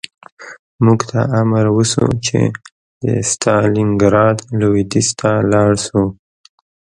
موږ 0.85 0.99
ته 1.09 1.19
امر 1.41 1.65
وشو 1.75 2.07
چې 2.25 2.39
د 3.03 3.05
ستالینګراډ 3.31 4.37
لویدیځ 4.59 5.07
ته 5.19 5.31
لاړ 5.51 5.71
شو 5.85 6.03